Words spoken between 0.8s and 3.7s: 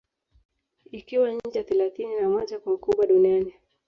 Ikiwa nchi ya thelathini na moja kwa ukubwa Duniani